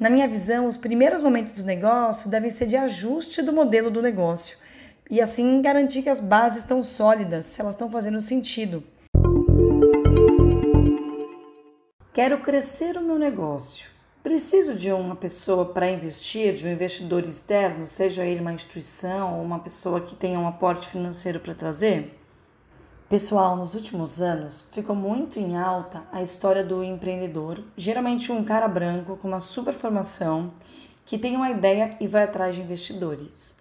Na 0.00 0.10
minha 0.10 0.26
visão, 0.26 0.66
os 0.66 0.76
primeiros 0.76 1.22
momentos 1.22 1.52
do 1.52 1.62
negócio 1.62 2.28
devem 2.28 2.50
ser 2.50 2.66
de 2.66 2.76
ajuste 2.76 3.40
do 3.40 3.52
modelo 3.52 3.90
do 3.90 4.02
negócio 4.02 4.58
e 5.08 5.20
assim 5.20 5.62
garantir 5.62 6.02
que 6.02 6.08
as 6.08 6.18
bases 6.18 6.62
estão 6.62 6.82
sólidas, 6.82 7.46
se 7.46 7.60
elas 7.60 7.74
estão 7.74 7.88
fazendo 7.88 8.20
sentido. 8.20 8.82
Quero 12.12 12.38
crescer 12.38 12.96
o 12.96 13.02
meu 13.02 13.18
negócio. 13.18 13.99
Preciso 14.22 14.74
de 14.74 14.92
uma 14.92 15.16
pessoa 15.16 15.64
para 15.64 15.90
investir, 15.90 16.52
de 16.52 16.66
um 16.66 16.70
investidor 16.70 17.24
externo, 17.24 17.86
seja 17.86 18.22
ele 18.22 18.42
uma 18.42 18.52
instituição 18.52 19.38
ou 19.38 19.42
uma 19.42 19.60
pessoa 19.60 19.98
que 19.98 20.14
tenha 20.14 20.38
um 20.38 20.46
aporte 20.46 20.88
financeiro 20.88 21.40
para 21.40 21.54
trazer? 21.54 22.20
Pessoal, 23.08 23.56
nos 23.56 23.72
últimos 23.72 24.20
anos 24.20 24.68
ficou 24.74 24.94
muito 24.94 25.38
em 25.38 25.56
alta 25.56 26.04
a 26.12 26.22
história 26.22 26.62
do 26.62 26.84
empreendedor, 26.84 27.64
geralmente 27.78 28.30
um 28.30 28.44
cara 28.44 28.68
branco 28.68 29.16
com 29.16 29.26
uma 29.26 29.40
super 29.40 29.72
formação 29.72 30.52
que 31.06 31.16
tem 31.16 31.34
uma 31.34 31.48
ideia 31.48 31.96
e 31.98 32.06
vai 32.06 32.24
atrás 32.24 32.54
de 32.54 32.60
investidores. 32.60 33.58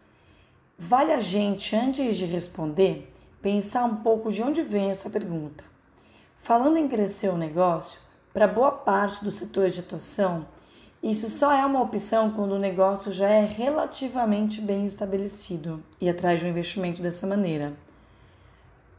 Vale 0.78 1.14
a 1.14 1.22
gente, 1.22 1.74
antes 1.74 2.18
de 2.18 2.26
responder, 2.26 3.14
pensar 3.42 3.86
um 3.86 3.96
pouco 3.96 4.30
de 4.30 4.44
onde 4.44 4.62
vem 4.62 4.90
essa 4.90 5.10
pergunta. 5.10 5.64
Falando 6.36 6.76
em 6.76 6.90
crescer 6.90 7.30
o 7.30 7.38
negócio, 7.38 8.09
para 8.34 8.48
boa 8.48 8.72
parte 8.72 9.24
do 9.24 9.32
setor 9.32 9.70
de 9.70 9.80
atuação, 9.80 10.46
isso 11.02 11.30
só 11.30 11.54
é 11.54 11.66
uma 11.66 11.82
opção 11.82 12.32
quando 12.32 12.52
o 12.52 12.60
negócio 12.60 13.12
já 13.12 13.30
é 13.30 13.46
relativamente 13.46 14.60
bem 14.60 14.86
estabelecido 14.86 15.82
e 16.00 16.10
atrás 16.10 16.40
de 16.40 16.46
um 16.46 16.50
investimento 16.50 17.02
dessa 17.02 17.26
maneira. 17.26 17.74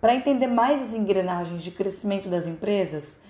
Para 0.01 0.15
entender 0.15 0.47
mais 0.47 0.81
as 0.81 0.95
engrenagens 0.95 1.63
de 1.63 1.71
crescimento 1.71 2.27
das 2.29 2.47
empresas, 2.47 3.23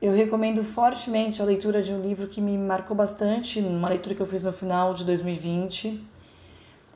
eu 0.00 0.14
recomendo 0.14 0.62
fortemente 0.62 1.42
a 1.42 1.44
leitura 1.44 1.82
de 1.82 1.92
um 1.92 2.00
livro 2.00 2.28
que 2.28 2.40
me 2.40 2.56
marcou 2.56 2.96
bastante, 2.96 3.58
uma 3.58 3.88
leitura 3.88 4.14
que 4.14 4.22
eu 4.22 4.26
fiz 4.26 4.44
no 4.44 4.52
final 4.52 4.94
de 4.94 5.04
2020. 5.04 6.04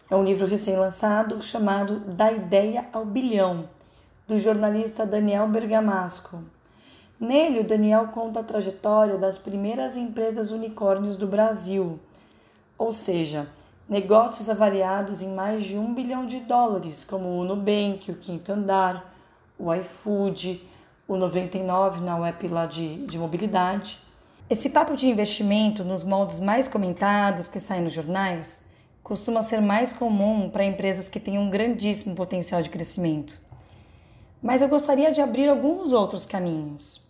É 0.09 0.15
um 0.15 0.25
livro 0.25 0.47
recém-lançado 0.47 1.43
chamado 1.43 1.99
Da 2.01 2.31
Ideia 2.31 2.89
ao 2.93 3.05
Bilhão, 3.05 3.69
do 4.29 4.39
jornalista 4.39 5.05
Daniel 5.05 5.49
Bergamasco. 5.49 6.56
Nele, 7.19 7.61
o 7.61 7.65
Daniel 7.65 8.09
conta 8.09 8.41
a 8.41 8.45
trajetória 8.45 9.17
das 9.17 9.39
primeiras 9.39 9.97
empresas 9.97 10.51
unicórnios 10.51 11.17
do 11.17 11.27
Brasil, 11.27 11.99
ou 12.77 12.93
seja, 12.93 13.49
negócios 13.89 14.51
avaliados 14.51 15.23
em 15.23 15.35
mais 15.35 15.65
de 15.65 15.79
um 15.79 15.95
bilhão 15.95 16.27
de 16.27 16.41
dólares, 16.41 17.03
como 17.05 17.29
o 17.29 17.45
Nubank, 17.45 18.11
o 18.11 18.17
Quinto 18.17 18.53
Andar, 18.53 19.15
o 19.59 19.73
iFood, 19.73 20.63
o 21.09 21.17
99 21.17 22.01
na 22.01 22.19
web 22.19 22.49
lá 22.49 22.67
de, 22.67 23.07
de 23.07 23.19
mobilidade. 23.19 23.99
Esse 24.51 24.71
papo 24.71 24.95
de 24.95 25.09
investimento 25.09 25.83
nos 25.83 26.05
moldes 26.05 26.39
mais 26.39 26.69
comentados 26.69 27.49
que 27.49 27.59
saem 27.59 27.83
nos 27.83 27.95
jornais 27.95 28.75
costuma 29.03 29.41
ser 29.41 29.63
mais 29.63 29.93
comum 29.93 30.51
para 30.51 30.65
empresas 30.65 31.09
que 31.09 31.21
têm 31.21 31.39
um 31.39 31.49
grandíssimo 31.49 32.15
potencial 32.15 32.61
de 32.61 32.69
crescimento. 32.69 33.41
Mas 34.43 34.61
eu 34.61 34.69
gostaria 34.69 35.13
de 35.13 35.21
abrir 35.21 35.49
alguns 35.49 35.93
outros 35.93 36.27
caminhos. 36.27 37.06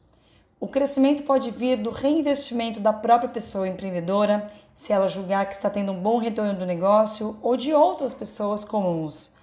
O 0.58 0.66
crescimento 0.66 1.22
pode 1.22 1.50
vir 1.50 1.76
do 1.76 1.90
reinvestimento 1.90 2.80
da 2.80 2.92
própria 2.92 3.28
pessoa 3.28 3.68
empreendedora, 3.68 4.50
se 4.75 4.90
ela 4.90 5.06
julgar 5.06 5.46
que 5.46 5.54
está 5.54 5.68
tendo 5.68 5.92
um 5.92 6.00
bom 6.00 6.18
retorno 6.18 6.54
do 6.54 6.64
negócio, 6.64 7.38
ou 7.42 7.56
de 7.58 7.75
outras 7.75 8.14
pessoas 8.14 8.64
comuns. 8.64 9.36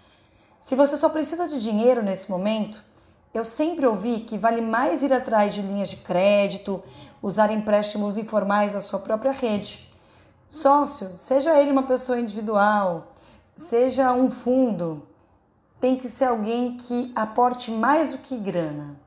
Se 0.59 0.75
você 0.75 0.97
só 0.97 1.09
precisa 1.09 1.47
de 1.47 1.61
dinheiro 1.61 2.01
nesse 2.01 2.31
momento, 2.31 2.83
eu 3.31 3.43
sempre 3.43 3.85
ouvi 3.85 4.21
que 4.21 4.39
vale 4.39 4.61
mais 4.61 5.03
ir 5.03 5.13
atrás 5.13 5.53
de 5.53 5.61
linhas 5.61 5.89
de 5.89 5.97
crédito, 5.97 6.83
usar 7.21 7.51
empréstimos 7.51 8.17
informais 8.17 8.73
da 8.73 8.81
sua 8.81 8.99
própria 8.99 9.31
rede. 9.31 9.87
Sócio, 10.49 11.15
seja 11.15 11.59
ele 11.59 11.71
uma 11.71 11.83
pessoa 11.83 12.19
individual, 12.19 13.07
seja 13.55 14.11
um 14.13 14.31
fundo, 14.31 15.07
tem 15.79 15.95
que 15.95 16.07
ser 16.07 16.25
alguém 16.25 16.75
que 16.75 17.11
aporte 17.15 17.69
mais 17.69 18.13
do 18.13 18.17
que 18.17 18.35
grana. 18.35 19.02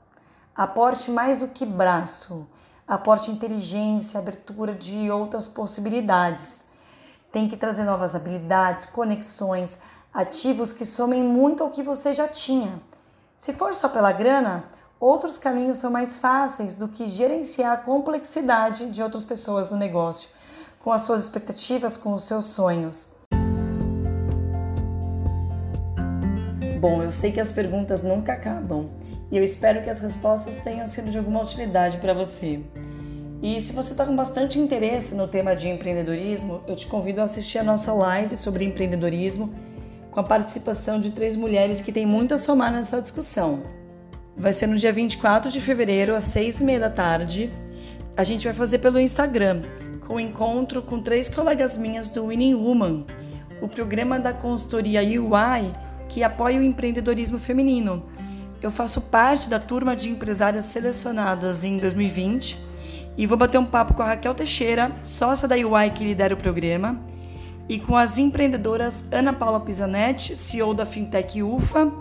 Aporte 0.57 1.11
mais 1.11 1.41
do 1.41 1.49
que 1.49 1.67
braço, 1.67 2.49
aporte 2.89 3.31
inteligência, 3.31 4.19
abertura 4.19 4.75
de 4.75 5.11
outras 5.11 5.49
possibilidades. 5.49 6.71
tem 7.31 7.47
que 7.47 7.59
trazer 7.59 7.85
novas 7.85 8.15
habilidades, 8.15 8.87
conexões, 8.87 9.83
ativos 10.15 10.73
que 10.73 10.87
somem 10.87 11.23
muito 11.23 11.63
ao 11.63 11.69
que 11.69 11.83
você 11.83 12.15
já 12.15 12.27
tinha. 12.27 12.81
Se 13.37 13.53
for 13.53 13.75
só 13.75 13.91
pela 13.91 14.13
grana, 14.13 14.65
outros 14.99 15.37
caminhos 15.37 15.77
são 15.77 15.91
mais 15.91 16.17
fáceis 16.17 16.75
do 16.75 16.89
que 16.89 17.07
gerenciar 17.07 17.73
a 17.73 17.77
complexidade 17.77 18.89
de 18.89 19.03
outras 19.03 19.27
pessoas 19.27 19.71
no 19.71 19.77
negócio, 19.77 20.31
com 20.83 20.91
as 20.91 21.03
suas 21.03 21.21
expectativas, 21.21 21.99
com 21.99 22.15
os 22.15 22.25
seus 22.25 22.47
sonhos. 22.47 23.17
Bom, 26.81 27.03
eu 27.03 27.13
sei 27.13 27.31
que 27.31 27.41
as 27.41 27.53
perguntas 27.53 28.03
nunca 28.03 28.33
acabam 28.33 28.89
e 29.31 29.37
eu 29.37 29.43
espero 29.43 29.83
que 29.83 29.91
as 29.91 30.01
respostas 30.01 30.57
tenham 30.57 30.87
sido 30.87 31.11
de 31.11 31.19
alguma 31.19 31.43
utilidade 31.43 31.99
para 31.99 32.15
você. 32.15 32.61
E 33.43 33.61
se 33.61 33.73
você 33.73 33.93
está 33.93 34.05
com 34.07 34.17
bastante 34.17 34.59
interesse 34.59 35.15
no 35.15 35.29
tema 35.29 35.55
de 35.55 35.69
empreendedorismo, 35.69 36.63
eu 36.67 36.75
te 36.75 36.87
convido 36.87 37.21
a 37.21 37.25
assistir 37.25 37.59
a 37.59 37.65
nossa 37.65 37.93
live 37.93 38.37
sobre 38.37 38.65
empreendedorismo 38.65 39.55
com 40.11 40.21
a 40.21 40.25
participação 40.25 41.01
de 41.01 41.11
três 41.11 41.37
mulheres 41.37 41.83
que 41.83 41.93
têm 41.93 42.07
muito 42.07 42.33
a 42.33 42.39
somar 42.39 42.73
nessa 42.73 43.03
discussão. 43.03 43.65
Vai 44.37 44.53
ser 44.53 44.67
no 44.67 44.77
dia 44.77 44.93
24 44.93 45.51
de 45.51 45.61
fevereiro, 45.61 46.15
às 46.15 46.25
seis 46.25 46.61
e 46.61 46.65
meia 46.65 46.81
da 46.81 46.91
tarde. 46.91 47.53
A 48.17 48.25
gente 48.25 48.45
vai 48.45 48.55
fazer 48.55 48.79
pelo 48.79 48.99
Instagram, 48.99 49.63
com 50.07 50.15
um 50.15 50.21
encontro 50.21 50.81
com 50.81 51.03
três 51.03 51.29
colegas 51.29 51.77
minhas 51.77 52.09
do 52.09 52.29
Winning 52.29 52.55
Woman, 52.55 53.05
o 53.61 53.69
programa 53.69 54.19
da 54.19 54.33
consultoria 54.33 55.03
UI 55.03 55.75
que 56.09 56.23
apoia 56.23 56.59
o 56.59 56.63
empreendedorismo 56.63 57.39
feminino. 57.39 58.05
Eu 58.63 58.71
faço 58.71 59.03
parte 59.03 59.51
da 59.51 59.61
turma 59.61 59.95
de 59.95 60.09
empresárias 60.09 60.65
selecionadas 60.67 61.63
em 61.63 61.77
2020 61.77 62.57
e 63.17 63.27
vou 63.27 63.37
bater 63.37 63.59
um 63.59 63.65
papo 63.65 63.95
com 63.95 64.03
a 64.03 64.07
Raquel 64.07 64.35
Teixeira, 64.35 64.93
sócia 65.03 65.47
da 65.47 65.57
UI 65.57 65.91
que 65.91 66.05
lidera 66.05 66.35
o 66.35 66.39
programa, 66.39 67.01
e 67.69 67.79
com 67.79 67.97
as 67.97 68.19
empreendedoras 68.19 69.05
Ana 69.11 69.33
Paula 69.33 69.61
Pisanetti, 69.61 70.37
CEO 70.37 70.75
da 70.75 70.87
Fintech 70.87 71.43
UFA, 71.43 71.93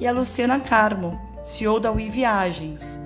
e 0.00 0.06
a 0.06 0.12
Luciana 0.12 0.58
Carmo, 0.58 1.18
CEO 1.42 1.78
da 1.78 1.92
UI 1.92 2.10
Viagens. 2.10 2.98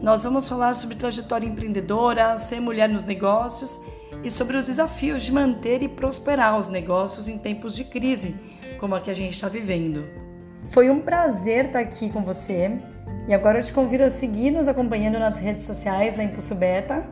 Nós 0.00 0.24
vamos 0.24 0.48
falar 0.48 0.74
sobre 0.74 0.96
trajetória 0.96 1.46
empreendedora, 1.46 2.38
ser 2.38 2.60
mulher 2.60 2.88
nos 2.88 3.04
negócios 3.04 3.80
e 4.24 4.30
sobre 4.30 4.56
os 4.56 4.66
desafios 4.66 5.22
de 5.22 5.32
manter 5.32 5.82
e 5.82 5.88
prosperar 5.88 6.58
os 6.58 6.68
negócios 6.68 7.28
em 7.28 7.38
tempos 7.38 7.76
de 7.76 7.84
crise, 7.84 8.34
como 8.78 8.94
a 8.94 9.00
que 9.00 9.10
a 9.10 9.14
gente 9.14 9.34
está 9.34 9.48
vivendo. 9.48 10.29
Foi 10.66 10.90
um 10.90 11.00
prazer 11.00 11.66
estar 11.66 11.80
aqui 11.80 12.10
com 12.10 12.22
você 12.22 12.78
e 13.26 13.34
agora 13.34 13.58
eu 13.58 13.64
te 13.64 13.72
convido 13.72 14.04
a 14.04 14.08
seguir 14.08 14.50
nos 14.50 14.68
acompanhando 14.68 15.18
nas 15.18 15.38
redes 15.38 15.64
sociais 15.64 16.14
da 16.14 16.22
Impulso 16.22 16.54
Beta, 16.54 17.04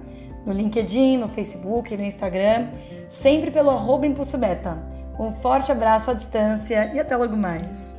no 0.47 0.53
LinkedIn, 0.53 1.19
no 1.19 1.29
Facebook 1.29 1.97
no 1.97 2.05
Instagram, 2.05 2.69
sempre 3.11 3.51
pelo 3.51 3.71
arroba 3.71 4.07
Impulso 4.07 4.39
Beta. 4.39 4.79
Um 5.19 5.33
forte 5.41 5.73
abraço 5.73 6.11
à 6.11 6.15
distância 6.15 6.93
e 6.95 7.01
até 7.01 7.17
logo 7.17 7.37
mais! 7.37 7.98